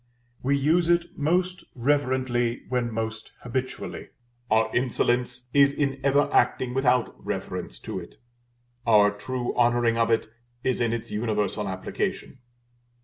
[0.41, 4.09] We use it most reverently when most habitually:
[4.49, 8.15] our insolence is in ever acting without reference to it,
[8.87, 10.27] our true honoring of it
[10.63, 12.39] is in its universal application.